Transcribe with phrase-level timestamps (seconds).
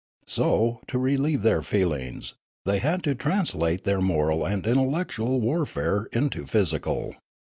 [0.25, 2.33] So, to re lieve their feelings,
[2.65, 7.15] they had to translate their moral and intellectual warfare into physical.